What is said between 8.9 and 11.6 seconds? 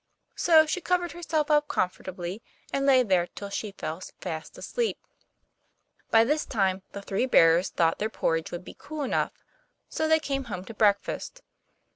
enough; so they came home to breakfast.